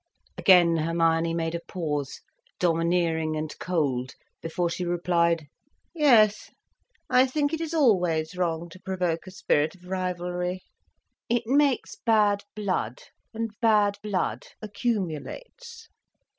[0.35, 2.21] Again Hermione made a pause,
[2.57, 5.45] domineering and cold, before she replied:
[5.93, 6.49] "Yes,
[7.07, 10.63] I think it is always wrong to provoke a spirit of rivalry.
[11.29, 12.99] It makes bad blood.
[13.35, 15.87] And bad blood accumulates."